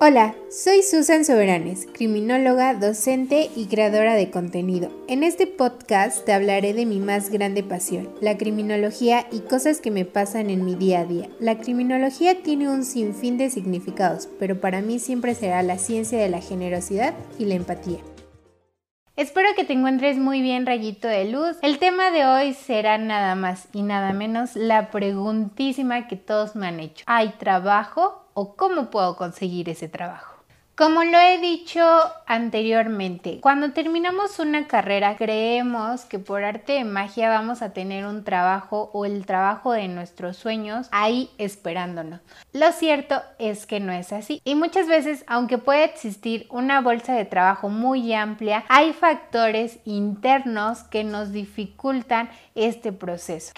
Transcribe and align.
Hola, 0.00 0.36
soy 0.48 0.84
Susan 0.84 1.24
Soberanes, 1.24 1.88
criminóloga, 1.92 2.72
docente 2.74 3.50
y 3.56 3.66
creadora 3.66 4.14
de 4.14 4.30
contenido. 4.30 4.92
En 5.08 5.24
este 5.24 5.48
podcast 5.48 6.24
te 6.24 6.32
hablaré 6.32 6.72
de 6.72 6.86
mi 6.86 7.00
más 7.00 7.30
grande 7.30 7.64
pasión, 7.64 8.08
la 8.20 8.38
criminología 8.38 9.26
y 9.32 9.40
cosas 9.40 9.80
que 9.80 9.90
me 9.90 10.04
pasan 10.04 10.50
en 10.50 10.64
mi 10.64 10.76
día 10.76 11.00
a 11.00 11.04
día. 11.04 11.28
La 11.40 11.58
criminología 11.58 12.44
tiene 12.44 12.70
un 12.70 12.84
sinfín 12.84 13.38
de 13.38 13.50
significados, 13.50 14.28
pero 14.38 14.60
para 14.60 14.82
mí 14.82 15.00
siempre 15.00 15.34
será 15.34 15.64
la 15.64 15.78
ciencia 15.78 16.16
de 16.20 16.28
la 16.28 16.40
generosidad 16.40 17.14
y 17.36 17.46
la 17.46 17.56
empatía. 17.56 17.98
Espero 19.18 19.48
que 19.56 19.64
te 19.64 19.72
encuentres 19.72 20.16
muy 20.16 20.40
bien, 20.42 20.64
rayito 20.64 21.08
de 21.08 21.24
luz. 21.24 21.56
El 21.62 21.80
tema 21.80 22.12
de 22.12 22.24
hoy 22.24 22.54
será 22.54 22.98
nada 22.98 23.34
más 23.34 23.66
y 23.72 23.82
nada 23.82 24.12
menos 24.12 24.54
la 24.54 24.92
preguntísima 24.92 26.06
que 26.06 26.14
todos 26.14 26.54
me 26.54 26.68
han 26.68 26.78
hecho. 26.78 27.02
¿Hay 27.08 27.30
trabajo 27.30 28.28
o 28.34 28.54
cómo 28.54 28.90
puedo 28.90 29.16
conseguir 29.16 29.68
ese 29.70 29.88
trabajo? 29.88 30.37
Como 30.78 31.02
lo 31.02 31.18
he 31.18 31.38
dicho 31.38 31.82
anteriormente, 32.24 33.40
cuando 33.40 33.72
terminamos 33.72 34.38
una 34.38 34.68
carrera 34.68 35.16
creemos 35.16 36.04
que 36.04 36.20
por 36.20 36.44
arte 36.44 36.74
de 36.74 36.84
magia 36.84 37.28
vamos 37.28 37.62
a 37.62 37.72
tener 37.72 38.06
un 38.06 38.22
trabajo 38.22 38.88
o 38.92 39.04
el 39.04 39.26
trabajo 39.26 39.72
de 39.72 39.88
nuestros 39.88 40.36
sueños 40.36 40.86
ahí 40.92 41.30
esperándonos. 41.36 42.20
Lo 42.52 42.70
cierto 42.70 43.20
es 43.40 43.66
que 43.66 43.80
no 43.80 43.90
es 43.90 44.12
así 44.12 44.40
y 44.44 44.54
muchas 44.54 44.86
veces 44.86 45.24
aunque 45.26 45.58
puede 45.58 45.82
existir 45.82 46.46
una 46.48 46.80
bolsa 46.80 47.12
de 47.12 47.24
trabajo 47.24 47.70
muy 47.70 48.14
amplia, 48.14 48.64
hay 48.68 48.92
factores 48.92 49.80
internos 49.84 50.84
que 50.84 51.02
nos 51.02 51.32
dificultan 51.32 52.30
este 52.54 52.92
proceso, 52.92 53.52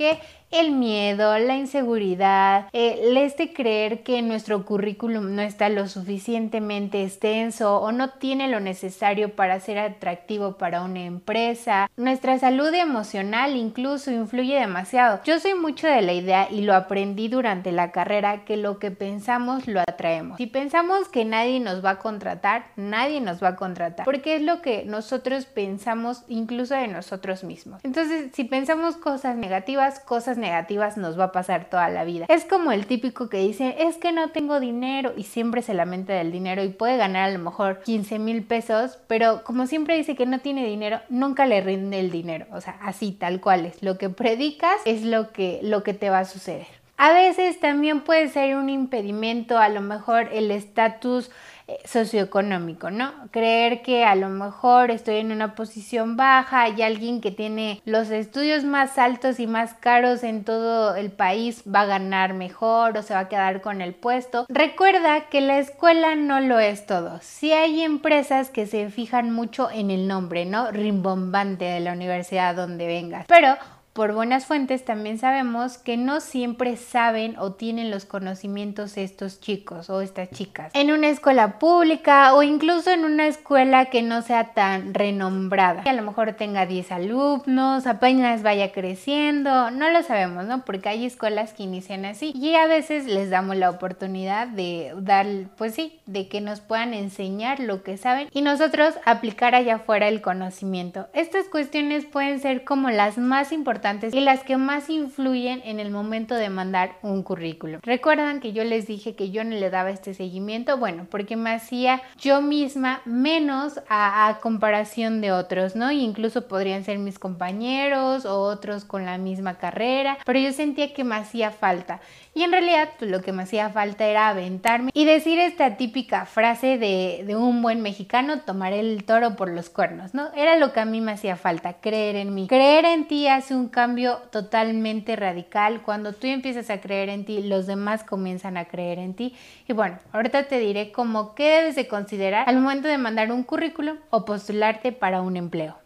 el 0.50 0.72
miedo, 0.72 1.38
la 1.38 1.56
inseguridad, 1.56 2.68
el 2.72 3.16
este 3.16 3.52
creer 3.52 4.02
que 4.02 4.20
nuestro 4.22 4.64
currículum 4.64 5.34
no 5.34 5.42
está 5.42 5.68
lo 5.68 5.86
suficientemente 5.86 7.04
extenso 7.04 7.80
o 7.80 7.92
no 7.92 8.10
tiene 8.10 8.48
lo 8.48 8.59
necesario 8.60 9.34
para 9.37 9.60
ser 9.60 9.79
atractivo 9.79 10.59
para 10.59 10.82
una 10.82 11.04
empresa. 11.04 11.88
Nuestra 11.96 12.38
salud 12.38 12.73
emocional 12.74 13.57
incluso 13.57 14.10
influye 14.10 14.59
demasiado. 14.59 15.20
Yo 15.24 15.38
soy 15.38 15.54
mucho 15.54 15.87
de 15.87 16.02
la 16.02 16.12
idea 16.12 16.48
y 16.51 16.62
lo 16.62 16.74
aprendí 16.74 17.29
durante 17.29 17.70
la 17.70 17.92
carrera 17.92 18.45
que 18.45 18.57
lo 18.57 18.79
que 18.79 18.90
pensamos 18.90 19.68
lo 19.68 19.80
atraemos. 19.80 20.38
Si 20.38 20.46
pensamos 20.46 21.09
que 21.09 21.24
nadie 21.24 21.60
nos 21.60 21.85
va 21.85 21.90
a 21.90 21.98
contratar, 21.98 22.66
nadie 22.76 23.20
nos 23.20 23.42
va 23.42 23.48
a 23.48 23.57
contratar, 23.57 24.04
porque 24.04 24.37
es 24.37 24.42
lo 24.42 24.62
que 24.62 24.85
nosotros 24.85 25.45
pensamos 25.45 26.24
incluso 26.29 26.74
de 26.74 26.88
nosotros 26.88 27.45
mismos. 27.45 27.80
Entonces, 27.85 28.30
si 28.35 28.45
pensamos 28.45 28.96
cosas 28.96 29.37
negativas, 29.37 30.01
cosas 30.01 30.40
negativas 30.41 30.96
nos 30.96 31.19
va 31.19 31.24
a 31.24 31.33
pasar 31.33 31.71
toda 31.71 31.88
la 31.91 32.05
vida. 32.05 32.27
Es 32.29 32.45
como 32.45 32.73
el 32.73 32.87
típico 32.87 33.29
que 33.29 33.38
dice, 33.38 33.77
es 33.79 33.96
que 33.96 34.13
no 34.13 34.30
tengo 34.30 34.60
dinero 34.60 35.13
y 35.16 35.24
siempre 35.24 35.63
se 35.63 35.74
lamenta 35.74 36.15
del 36.15 36.32
dinero 36.32 36.65
y 36.65 36.71
puede 36.71 36.97
ganar 36.97 37.29
a 37.29 37.32
lo 37.32 37.38
mejor 37.38 37.82
15 37.82 38.19
mil 38.19 38.43
pesos, 38.43 38.99
pero 39.07 39.45
como 39.45 39.66
siempre 39.66 39.97
dice 39.97 40.16
que 40.16 40.27
no 40.27 40.41
tiene 40.41 40.66
dinero, 40.66 41.01
nunca 41.09 41.47
le 41.47 41.60
rinde 41.60 42.01
el 42.01 42.10
dinero. 42.10 42.47
O 42.52 42.60
sea, 42.60 42.79
así 42.82 43.13
tal 43.13 43.41
cual 43.41 43.66
es. 43.66 43.82
Lo 43.82 43.99
que 43.99 44.09
predicas 44.09 44.80
es 44.85 45.02
lo 45.02 45.32
que, 45.32 45.60
lo 45.63 45.82
que 45.82 45.95
te 45.95 46.10
va 46.10 46.21
a 46.21 46.24
suceder. 46.24 46.79
A 47.02 47.15
veces 47.15 47.59
también 47.59 48.02
puede 48.02 48.29
ser 48.29 48.56
un 48.56 48.68
impedimento, 48.68 49.56
a 49.56 49.70
lo 49.70 49.80
mejor 49.80 50.29
el 50.34 50.51
estatus 50.51 51.30
eh, 51.66 51.79
socioeconómico, 51.87 52.90
¿no? 52.90 53.15
Creer 53.30 53.80
que 53.80 54.04
a 54.04 54.15
lo 54.15 54.29
mejor 54.29 54.90
estoy 54.90 55.16
en 55.16 55.32
una 55.32 55.54
posición 55.54 56.18
baja 56.18 56.68
y 56.68 56.82
alguien 56.82 57.23
que 57.23 57.30
tiene 57.30 57.80
los 57.87 58.10
estudios 58.10 58.65
más 58.65 58.98
altos 58.98 59.40
y 59.40 59.46
más 59.46 59.73
caros 59.73 60.23
en 60.23 60.45
todo 60.45 60.95
el 60.95 61.10
país 61.10 61.62
va 61.66 61.80
a 61.80 61.87
ganar 61.87 62.34
mejor 62.34 62.98
o 62.98 63.02
se 63.02 63.14
va 63.14 63.20
a 63.20 63.29
quedar 63.30 63.62
con 63.62 63.80
el 63.80 63.95
puesto. 63.95 64.44
Recuerda 64.50 65.22
que 65.31 65.41
la 65.41 65.59
escuela 65.59 66.16
no 66.16 66.38
lo 66.41 66.59
es 66.59 66.84
todo. 66.84 67.19
Sí 67.22 67.50
hay 67.50 67.81
empresas 67.81 68.50
que 68.50 68.66
se 68.66 68.91
fijan 68.91 69.31
mucho 69.31 69.70
en 69.70 69.91
el 69.91 70.06
nombre, 70.06 70.44
¿no? 70.44 70.70
Rimbombante 70.70 71.64
de 71.64 71.80
la 71.80 71.94
universidad 71.94 72.54
donde 72.54 72.86
vengas. 72.86 73.25
Pero 73.26 73.56
por 74.00 74.15
buenas 74.15 74.47
fuentes 74.47 74.83
también 74.83 75.19
sabemos 75.19 75.77
que 75.77 75.99
no 75.99 76.21
siempre 76.21 76.78
saben 76.78 77.38
o 77.38 77.53
tienen 77.53 77.91
los 77.91 78.06
conocimientos 78.06 78.97
estos 78.97 79.41
chicos 79.43 79.91
o 79.91 80.00
estas 80.00 80.31
chicas. 80.31 80.72
En 80.75 80.91
una 80.91 81.11
escuela 81.11 81.59
pública 81.59 82.33
o 82.33 82.43
incluso 82.43 82.91
en 82.91 83.05
una 83.05 83.27
escuela 83.27 83.91
que 83.91 84.00
no 84.00 84.22
sea 84.22 84.55
tan 84.55 84.94
renombrada. 84.94 85.83
Que 85.83 85.91
a 85.91 85.93
lo 85.93 86.00
mejor 86.00 86.33
tenga 86.33 86.65
10 86.65 86.93
alumnos, 86.93 87.87
apenas 87.87 88.43
vaya 88.43 88.72
creciendo, 88.72 89.71
no 89.71 89.91
lo 89.91 90.03
sabemos, 90.03 90.47
¿no? 90.47 90.65
Porque 90.65 90.88
hay 90.88 91.05
escuelas 91.05 91.53
que 91.53 91.65
inician 91.65 92.06
así 92.06 92.32
y 92.34 92.55
a 92.55 92.67
veces 92.67 93.05
les 93.05 93.28
damos 93.28 93.56
la 93.56 93.69
oportunidad 93.69 94.49
de 94.49 94.94
dar, 94.97 95.27
pues 95.59 95.75
sí, 95.75 96.00
de 96.06 96.27
que 96.27 96.41
nos 96.41 96.62
puedan 96.62 96.94
enseñar 96.94 97.61
lo 97.61 97.82
que 97.82 97.99
saben 97.99 98.31
y 98.32 98.41
nosotros 98.41 98.94
aplicar 99.05 99.55
allá 99.55 99.75
afuera 99.75 100.09
el 100.09 100.22
conocimiento. 100.22 101.09
Estas 101.12 101.49
cuestiones 101.49 102.06
pueden 102.06 102.41
ser 102.41 102.65
como 102.65 102.88
las 102.88 103.19
más 103.19 103.53
importantes 103.53 103.89
y 104.12 104.20
las 104.20 104.44
que 104.44 104.56
más 104.56 104.90
influyen 104.90 105.62
en 105.64 105.80
el 105.80 105.90
momento 105.90 106.34
de 106.34 106.50
mandar 106.50 106.96
un 107.02 107.22
currículum. 107.22 107.80
Recuerdan 107.82 108.40
que 108.40 108.52
yo 108.52 108.64
les 108.64 108.86
dije 108.86 109.14
que 109.14 109.30
yo 109.30 109.42
no 109.44 109.50
le 109.50 109.70
daba 109.70 109.90
este 109.90 110.14
seguimiento, 110.14 110.76
bueno, 110.76 111.06
porque 111.10 111.36
me 111.36 111.50
hacía 111.50 112.02
yo 112.18 112.40
misma 112.40 113.00
menos 113.04 113.80
a, 113.88 114.38
comparación 114.40 115.20
de 115.20 115.32
otros, 115.32 115.76
¿no? 115.76 115.90
incluso 115.90 116.46
podrían 116.46 116.84
ser 116.84 116.98
mis 116.98 117.18
compañeros 117.18 118.24
o 118.24 118.40
otros 118.40 118.84
con 118.84 119.04
la 119.04 119.18
misma 119.18 119.58
carrera, 119.58 120.18
pero 120.24 120.38
yo 120.38 120.52
sentía 120.52 120.92
que 120.92 121.04
me 121.04 121.16
hacía 121.16 121.50
falta. 121.50 122.00
Y 122.32 122.44
en 122.44 122.52
realidad 122.52 122.90
pues, 122.98 123.10
lo 123.10 123.20
que 123.22 123.32
me 123.32 123.42
hacía 123.42 123.70
falta 123.70 124.06
era 124.06 124.28
aventarme 124.28 124.90
y 124.94 125.04
decir 125.04 125.40
esta 125.40 125.76
típica 125.76 126.26
frase 126.26 126.78
de, 126.78 127.24
de 127.26 127.36
un 127.36 127.60
buen 127.60 127.82
mexicano, 127.82 128.40
tomar 128.40 128.72
el 128.72 129.04
toro 129.04 129.34
por 129.34 129.50
los 129.50 129.68
cuernos, 129.68 130.14
¿no? 130.14 130.32
Era 130.34 130.56
lo 130.56 130.72
que 130.72 130.80
a 130.80 130.84
mí 130.84 131.00
me 131.00 131.12
hacía 131.12 131.36
falta, 131.36 131.74
creer 131.80 132.16
en 132.16 132.34
mí. 132.34 132.46
Creer 132.46 132.84
en 132.84 133.08
ti 133.08 133.26
hace 133.26 133.54
un 133.54 133.68
cambio 133.70 134.19
totalmente 134.31 135.16
radical. 135.16 135.82
Cuando 135.82 136.12
tú 136.12 136.26
empiezas 136.26 136.70
a 136.70 136.81
creer 136.81 137.08
en 137.08 137.25
ti, 137.25 137.42
los 137.42 137.66
demás 137.66 138.04
comienzan 138.04 138.56
a 138.56 138.66
creer 138.66 138.98
en 138.98 139.14
ti. 139.14 139.34
Y 139.66 139.72
bueno, 139.72 139.98
ahorita 140.12 140.44
te 140.44 140.58
diré 140.58 140.92
cómo 140.92 141.34
qué 141.34 141.56
debes 141.56 141.76
de 141.76 141.88
considerar 141.88 142.48
al 142.48 142.56
momento 142.60 142.88
de 142.88 142.98
mandar 142.98 143.32
un 143.32 143.42
currículum 143.42 143.97
o 144.10 144.25
postularte 144.25 144.92
para 144.92 145.22
un 145.22 145.36
empleo. 145.36 145.76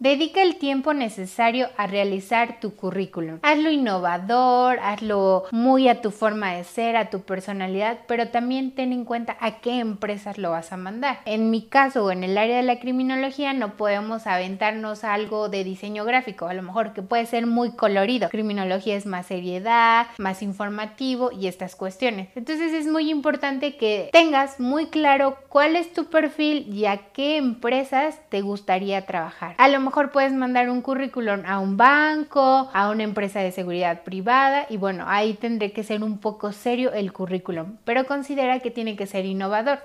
Dedica 0.00 0.42
el 0.42 0.56
tiempo 0.56 0.92
necesario 0.92 1.68
a 1.76 1.86
realizar 1.86 2.58
tu 2.60 2.74
currículum. 2.74 3.38
Hazlo 3.42 3.70
innovador, 3.70 4.80
hazlo 4.80 5.44
muy 5.52 5.88
a 5.88 6.02
tu 6.02 6.10
forma 6.10 6.52
de 6.52 6.64
ser, 6.64 6.96
a 6.96 7.10
tu 7.10 7.20
personalidad, 7.20 8.00
pero 8.08 8.28
también 8.28 8.72
ten 8.72 8.92
en 8.92 9.04
cuenta 9.04 9.36
a 9.40 9.60
qué 9.60 9.78
empresas 9.78 10.36
lo 10.36 10.50
vas 10.50 10.72
a 10.72 10.76
mandar. 10.76 11.20
En 11.26 11.50
mi 11.50 11.62
caso 11.62 12.04
o 12.04 12.10
en 12.10 12.24
el 12.24 12.36
área 12.36 12.56
de 12.56 12.64
la 12.64 12.80
criminología 12.80 13.52
no 13.52 13.76
podemos 13.76 14.26
aventarnos 14.26 15.04
algo 15.04 15.48
de 15.48 15.62
diseño 15.62 16.04
gráfico, 16.04 16.48
a 16.48 16.54
lo 16.54 16.62
mejor 16.62 16.92
que 16.92 17.02
puede 17.02 17.24
ser 17.26 17.46
muy 17.46 17.70
colorido. 17.76 18.30
Criminología 18.30 18.96
es 18.96 19.06
más 19.06 19.26
seriedad, 19.26 20.08
más 20.18 20.42
informativo 20.42 21.30
y 21.30 21.46
estas 21.46 21.76
cuestiones. 21.76 22.30
Entonces 22.34 22.72
es 22.72 22.88
muy 22.88 23.10
importante 23.10 23.76
que 23.76 24.10
tengas 24.12 24.58
muy 24.58 24.86
claro 24.86 25.38
cuál 25.48 25.76
es 25.76 25.92
tu 25.92 26.06
perfil 26.06 26.66
y 26.74 26.86
a 26.86 27.12
qué 27.12 27.36
empresas 27.36 28.18
te 28.28 28.40
gustaría 28.40 29.06
trabajar. 29.06 29.54
Mejor 29.84 30.10
puedes 30.10 30.32
mandar 30.32 30.68
un 30.68 30.82
currículum 30.82 31.42
a 31.46 31.60
un 31.60 31.76
banco, 31.76 32.70
a 32.72 32.90
una 32.90 33.04
empresa 33.04 33.40
de 33.40 33.52
seguridad 33.52 34.02
privada 34.02 34.66
y 34.68 34.76
bueno, 34.76 35.04
ahí 35.06 35.34
tendré 35.34 35.72
que 35.72 35.84
ser 35.84 36.02
un 36.02 36.20
poco 36.20 36.52
serio 36.52 36.92
el 36.92 37.12
currículum, 37.12 37.78
pero 37.84 38.06
considera 38.06 38.58
que 38.60 38.70
tiene 38.70 38.96
que 38.96 39.06
ser 39.06 39.24
innovador. 39.24 39.78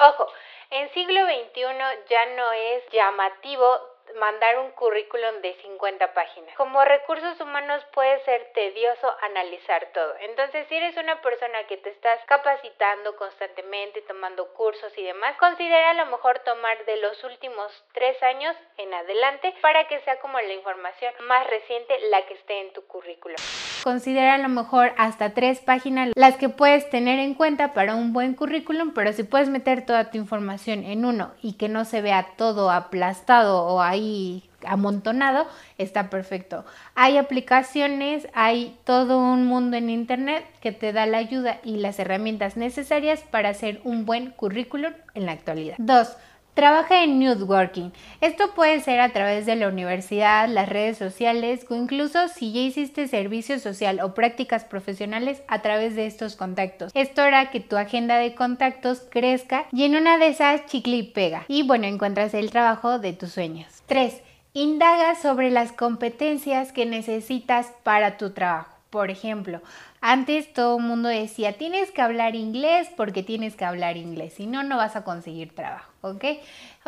Ojo, 0.00 0.26
en 0.70 0.90
siglo 0.92 1.20
XXI 1.24 1.60
ya 2.10 2.36
no 2.36 2.52
es 2.52 2.82
llamativo 2.92 3.64
mandar 4.18 4.58
un 4.58 4.70
currículum 4.72 5.42
de 5.42 5.54
50 5.62 6.14
páginas. 6.14 6.54
Como 6.56 6.84
recursos 6.84 7.40
humanos 7.40 7.84
puede 7.92 8.22
ser 8.24 8.52
tedioso 8.54 9.10
analizar 9.22 9.88
todo. 9.92 10.14
Entonces, 10.20 10.66
si 10.68 10.76
eres 10.76 10.96
una 10.96 11.20
persona 11.20 11.64
que 11.68 11.76
te 11.78 11.90
estás 11.90 12.20
capacitando 12.26 13.16
constantemente, 13.16 14.02
tomando 14.02 14.52
cursos 14.54 14.92
y 14.96 15.02
demás, 15.02 15.36
considera 15.38 15.90
a 15.90 15.94
lo 15.94 16.06
mejor 16.06 16.38
tomar 16.40 16.84
de 16.86 16.96
los 16.98 17.22
últimos 17.24 17.72
tres 17.92 18.20
años 18.22 18.54
en 18.78 18.92
adelante 18.94 19.54
para 19.60 19.86
que 19.88 20.00
sea 20.00 20.18
como 20.20 20.38
la 20.40 20.52
información 20.52 21.12
más 21.26 21.46
reciente 21.48 21.94
la 22.10 22.24
que 22.26 22.34
esté 22.34 22.60
en 22.60 22.72
tu 22.72 22.86
currículum. 22.86 23.36
Considera 23.82 24.34
a 24.34 24.38
lo 24.38 24.48
mejor 24.48 24.92
hasta 24.96 25.34
tres 25.34 25.60
páginas 25.60 26.10
las 26.14 26.36
que 26.36 26.48
puedes 26.48 26.88
tener 26.88 27.18
en 27.18 27.34
cuenta 27.34 27.74
para 27.74 27.94
un 27.94 28.12
buen 28.12 28.34
currículum, 28.34 28.94
pero 28.94 29.12
si 29.12 29.24
puedes 29.24 29.48
meter 29.48 29.84
toda 29.84 30.10
tu 30.10 30.18
información 30.18 30.84
en 30.84 31.04
uno 31.04 31.34
y 31.42 31.56
que 31.58 31.68
no 31.68 31.84
se 31.84 32.00
vea 32.00 32.34
todo 32.36 32.70
aplastado 32.70 33.66
o 33.66 33.80
ahí 33.80 34.03
amontonado, 34.66 35.46
está 35.78 36.10
perfecto. 36.10 36.64
Hay 36.94 37.16
aplicaciones, 37.16 38.28
hay 38.34 38.76
todo 38.84 39.18
un 39.18 39.46
mundo 39.46 39.76
en 39.76 39.90
Internet 39.90 40.44
que 40.60 40.72
te 40.72 40.92
da 40.92 41.06
la 41.06 41.18
ayuda 41.18 41.60
y 41.64 41.76
las 41.76 41.98
herramientas 41.98 42.56
necesarias 42.56 43.20
para 43.30 43.50
hacer 43.50 43.80
un 43.84 44.06
buen 44.06 44.30
currículum 44.30 44.92
en 45.14 45.26
la 45.26 45.32
actualidad. 45.32 45.76
Dos, 45.78 46.16
Trabaja 46.54 47.02
en 47.02 47.18
networking. 47.18 47.90
Esto 48.20 48.54
puede 48.54 48.78
ser 48.78 49.00
a 49.00 49.12
través 49.12 49.44
de 49.44 49.56
la 49.56 49.66
universidad, 49.66 50.48
las 50.48 50.68
redes 50.68 50.96
sociales 50.96 51.66
o 51.68 51.74
incluso 51.74 52.28
si 52.28 52.52
ya 52.52 52.60
hiciste 52.60 53.08
servicio 53.08 53.58
social 53.58 53.98
o 54.00 54.14
prácticas 54.14 54.64
profesionales 54.64 55.42
a 55.48 55.62
través 55.62 55.96
de 55.96 56.06
estos 56.06 56.36
contactos. 56.36 56.92
Esto 56.94 57.22
hará 57.22 57.50
que 57.50 57.58
tu 57.58 57.76
agenda 57.76 58.18
de 58.18 58.36
contactos 58.36 59.02
crezca 59.10 59.66
y 59.72 59.82
en 59.82 59.96
una 59.96 60.16
de 60.16 60.28
esas 60.28 60.66
chicle 60.66 60.96
y 60.96 61.02
pega. 61.02 61.44
Y 61.48 61.64
bueno, 61.64 61.86
encuentras 61.86 62.34
el 62.34 62.52
trabajo 62.52 63.00
de 63.00 63.14
tus 63.14 63.32
sueños. 63.32 63.82
3. 63.86 64.22
Indaga 64.52 65.16
sobre 65.16 65.50
las 65.50 65.72
competencias 65.72 66.70
que 66.70 66.86
necesitas 66.86 67.72
para 67.82 68.16
tu 68.16 68.30
trabajo. 68.30 68.74
Por 68.90 69.10
ejemplo, 69.10 69.60
antes 70.00 70.52
todo 70.52 70.78
el 70.78 70.84
mundo 70.84 71.08
decía, 71.08 71.58
tienes 71.58 71.90
que 71.90 72.00
hablar 72.00 72.36
inglés 72.36 72.88
porque 72.96 73.24
tienes 73.24 73.56
que 73.56 73.64
hablar 73.64 73.96
inglés, 73.96 74.34
si 74.34 74.46
no, 74.46 74.62
no 74.62 74.76
vas 74.76 74.94
a 74.94 75.02
conseguir 75.02 75.52
trabajo, 75.52 75.90
¿ok? 76.04 76.24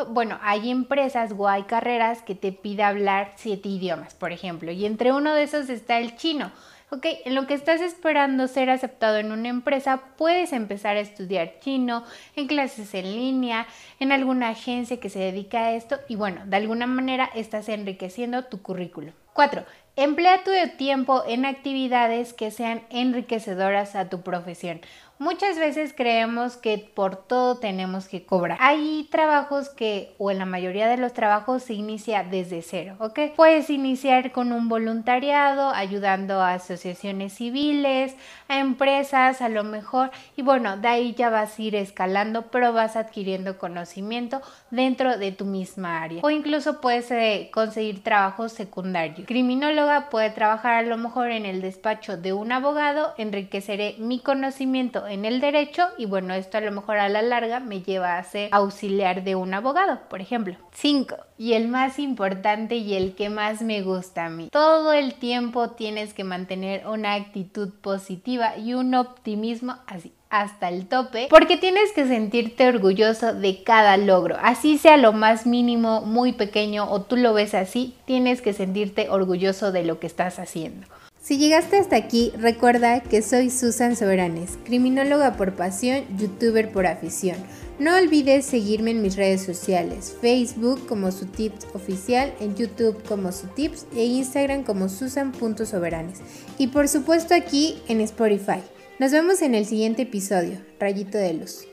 Bueno, 0.08 0.38
hay 0.42 0.70
empresas 0.70 1.32
o 1.36 1.48
hay 1.48 1.64
carreras 1.64 2.22
que 2.22 2.34
te 2.34 2.52
pide 2.52 2.82
hablar 2.82 3.32
siete 3.36 3.68
idiomas, 3.68 4.14
por 4.14 4.32
ejemplo, 4.32 4.70
y 4.70 4.84
entre 4.84 5.12
uno 5.12 5.34
de 5.34 5.42
esos 5.42 5.68
está 5.70 5.98
el 5.98 6.16
chino. 6.16 6.52
Ok, 6.90 7.04
en 7.24 7.34
lo 7.34 7.48
que 7.48 7.54
estás 7.54 7.80
esperando 7.80 8.46
ser 8.46 8.70
aceptado 8.70 9.16
en 9.16 9.32
una 9.32 9.48
empresa, 9.48 10.02
puedes 10.16 10.52
empezar 10.52 10.96
a 10.96 11.00
estudiar 11.00 11.58
chino 11.58 12.04
en 12.36 12.46
clases 12.46 12.94
en 12.94 13.12
línea, 13.12 13.66
en 13.98 14.12
alguna 14.12 14.50
agencia 14.50 15.00
que 15.00 15.10
se 15.10 15.18
dedica 15.18 15.66
a 15.66 15.72
esto 15.72 15.98
y 16.08 16.14
bueno, 16.14 16.42
de 16.46 16.56
alguna 16.56 16.86
manera 16.86 17.28
estás 17.34 17.68
enriqueciendo 17.68 18.44
tu 18.44 18.62
currículum. 18.62 19.12
4. 19.32 19.64
Emplea 19.96 20.44
tu 20.44 20.50
tiempo 20.76 21.24
en 21.26 21.44
actividades 21.44 22.32
que 22.32 22.50
sean 22.50 22.82
enriquecedoras 22.90 23.96
a 23.96 24.08
tu 24.08 24.22
profesión. 24.22 24.80
Muchas 25.18 25.58
veces 25.58 25.94
creemos 25.96 26.58
que 26.58 26.76
por 26.76 27.16
todo 27.16 27.56
tenemos 27.56 28.06
que 28.06 28.26
cobrar. 28.26 28.58
Hay 28.60 29.08
trabajos 29.10 29.70
que, 29.70 30.14
o 30.18 30.30
en 30.30 30.38
la 30.38 30.44
mayoría 30.44 30.88
de 30.88 30.98
los 30.98 31.14
trabajos, 31.14 31.62
se 31.62 31.72
inicia 31.72 32.22
desde 32.22 32.60
cero, 32.60 32.96
¿ok? 32.98 33.20
Puedes 33.34 33.70
iniciar 33.70 34.30
con 34.32 34.52
un 34.52 34.68
voluntariado, 34.68 35.70
ayudando 35.70 36.42
a 36.42 36.52
asociaciones 36.52 37.32
civiles, 37.32 38.14
a 38.48 38.58
empresas, 38.58 39.40
a 39.40 39.48
lo 39.48 39.64
mejor, 39.64 40.10
y 40.36 40.42
bueno, 40.42 40.76
de 40.76 40.88
ahí 40.88 41.14
ya 41.14 41.30
vas 41.30 41.58
a 41.58 41.62
ir 41.62 41.76
escalando, 41.76 42.48
pero 42.50 42.74
vas 42.74 42.94
adquiriendo 42.94 43.56
conocimiento 43.56 44.42
dentro 44.70 45.16
de 45.16 45.32
tu 45.32 45.46
misma 45.46 46.02
área. 46.02 46.20
O 46.24 46.30
incluso 46.30 46.82
puedes 46.82 47.10
eh, 47.10 47.50
conseguir 47.54 48.02
trabajos 48.02 48.52
secundarios. 48.52 49.26
Criminóloga 49.26 50.10
puede 50.10 50.28
trabajar 50.28 50.74
a 50.74 50.82
lo 50.82 50.98
mejor 50.98 51.30
en 51.30 51.46
el 51.46 51.62
despacho 51.62 52.18
de 52.18 52.34
un 52.34 52.52
abogado, 52.52 53.14
enriqueceré 53.16 53.94
mi 53.98 54.18
conocimiento 54.18 55.05
en 55.08 55.24
el 55.24 55.40
derecho 55.40 55.88
y 55.98 56.06
bueno, 56.06 56.34
esto 56.34 56.58
a 56.58 56.60
lo 56.60 56.72
mejor 56.72 56.98
a 56.98 57.08
la 57.08 57.22
larga 57.22 57.60
me 57.60 57.82
lleva 57.82 58.18
a 58.18 58.24
ser 58.24 58.48
auxiliar 58.52 59.24
de 59.24 59.34
un 59.34 59.54
abogado, 59.54 60.00
por 60.08 60.20
ejemplo. 60.20 60.56
5. 60.72 61.16
Y 61.38 61.52
el 61.54 61.68
más 61.68 61.98
importante 61.98 62.76
y 62.76 62.94
el 62.94 63.14
que 63.14 63.30
más 63.30 63.62
me 63.62 63.82
gusta 63.82 64.26
a 64.26 64.30
mí. 64.30 64.48
Todo 64.50 64.92
el 64.92 65.14
tiempo 65.14 65.70
tienes 65.70 66.14
que 66.14 66.24
mantener 66.24 66.86
una 66.86 67.14
actitud 67.14 67.70
positiva 67.80 68.56
y 68.56 68.74
un 68.74 68.94
optimismo 68.94 69.76
así 69.86 70.12
hasta 70.28 70.68
el 70.68 70.86
tope 70.88 71.28
porque 71.30 71.56
tienes 71.56 71.92
que 71.92 72.06
sentirte 72.06 72.68
orgulloso 72.68 73.32
de 73.32 73.62
cada 73.62 73.96
logro, 73.96 74.36
así 74.42 74.76
sea 74.76 74.96
lo 74.96 75.12
más 75.12 75.46
mínimo, 75.46 76.02
muy 76.02 76.32
pequeño 76.32 76.90
o 76.90 77.02
tú 77.02 77.16
lo 77.16 77.32
ves 77.32 77.54
así, 77.54 77.94
tienes 78.06 78.42
que 78.42 78.52
sentirte 78.52 79.08
orgulloso 79.08 79.72
de 79.72 79.84
lo 79.84 80.00
que 80.00 80.06
estás 80.06 80.38
haciendo. 80.38 80.86
Si 81.26 81.38
llegaste 81.38 81.76
hasta 81.76 81.96
aquí, 81.96 82.30
recuerda 82.38 83.00
que 83.00 83.20
soy 83.20 83.50
Susan 83.50 83.96
Soberanes, 83.96 84.60
criminóloga 84.64 85.36
por 85.36 85.56
pasión, 85.56 86.04
youtuber 86.16 86.70
por 86.70 86.86
afición. 86.86 87.36
No 87.80 87.96
olvides 87.96 88.46
seguirme 88.46 88.92
en 88.92 89.02
mis 89.02 89.16
redes 89.16 89.42
sociales, 89.42 90.16
Facebook 90.20 90.86
como 90.86 91.10
su 91.10 91.26
tips 91.26 91.66
oficial, 91.74 92.32
en 92.38 92.54
YouTube 92.54 93.02
como 93.08 93.32
su 93.32 93.48
tips 93.48 93.86
e 93.96 94.04
Instagram 94.04 94.62
como 94.62 94.88
susan.soberanes. 94.88 96.20
Y 96.58 96.68
por 96.68 96.86
supuesto 96.86 97.34
aquí 97.34 97.82
en 97.88 98.00
Spotify. 98.02 98.62
Nos 99.00 99.10
vemos 99.10 99.42
en 99.42 99.56
el 99.56 99.66
siguiente 99.66 100.02
episodio, 100.02 100.60
Rayito 100.78 101.18
de 101.18 101.34
Luz. 101.34 101.66